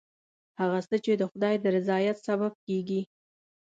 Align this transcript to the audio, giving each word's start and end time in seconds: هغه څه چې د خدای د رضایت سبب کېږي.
هغه 0.59 0.79
څه 0.89 0.95
چې 1.05 1.13
د 1.17 1.23
خدای 1.31 1.55
د 1.63 1.65
رضایت 1.77 2.17
سبب 2.27 2.53
کېږي. 2.65 3.01